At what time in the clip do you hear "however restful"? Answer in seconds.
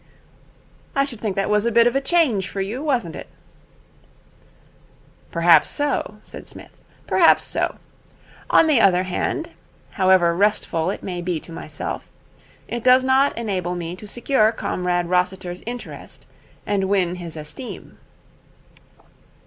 9.91-10.89